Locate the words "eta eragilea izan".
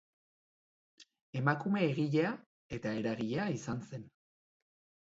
2.79-3.89